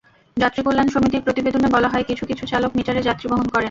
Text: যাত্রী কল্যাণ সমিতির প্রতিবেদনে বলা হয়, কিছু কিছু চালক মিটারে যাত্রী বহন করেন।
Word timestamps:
যাত্রী 0.37 0.61
কল্যাণ 0.63 0.87
সমিতির 0.87 1.25
প্রতিবেদনে 1.25 1.69
বলা 1.75 1.89
হয়, 1.91 2.05
কিছু 2.09 2.23
কিছু 2.25 2.43
চালক 2.45 2.71
মিটারে 2.77 3.01
যাত্রী 3.01 3.25
বহন 3.29 3.47
করেন। 3.47 3.59